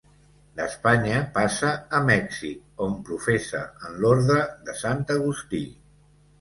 [0.61, 1.69] D'Espanya passa
[1.99, 5.65] a Mèxic, on professa en l'orde de Sant Agustí.